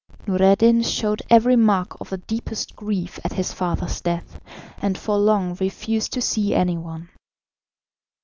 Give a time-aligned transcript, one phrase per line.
[0.25, 4.39] Noureddin showed every mark of the deepest grief at his father's death,
[4.81, 7.09] and for long refused to see any one.